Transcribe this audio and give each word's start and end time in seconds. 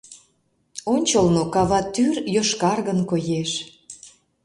Ончылно 0.93 1.43
кава 1.53 1.81
тӱр 1.93 2.15
йошкаргын 2.35 2.99
коеш. 3.11 3.51